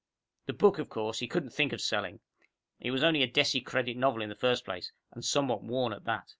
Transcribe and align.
The 0.47 0.53
book, 0.53 0.79
of 0.79 0.89
course, 0.89 1.19
he 1.19 1.27
couldn't 1.27 1.51
think 1.53 1.71
of 1.73 1.79
selling. 1.79 2.21
It 2.79 2.89
was 2.89 3.03
only 3.03 3.21
a 3.21 3.27
decicredit 3.31 3.95
novel 3.95 4.23
in 4.23 4.29
the 4.29 4.35
first 4.35 4.65
place, 4.65 4.91
and 5.11 5.23
somewhat 5.23 5.61
worn 5.61 5.93
at 5.93 6.05
that. 6.05 6.27